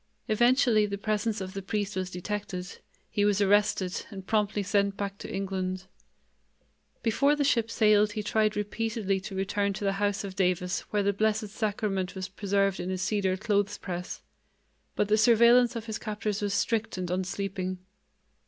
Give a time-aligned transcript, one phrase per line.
[0.27, 5.19] Eventually the presence of the priest was detected; he was arrested and promptly sent back
[5.19, 5.85] to England.
[7.03, 11.03] Before the ship sailed he tried repeatedly to return to the house of Davis where
[11.03, 14.23] the Blessed Sacrament was preserved in a cedar clothes press,
[14.95, 17.77] but the surveillance of his captors was strict and unsleeping.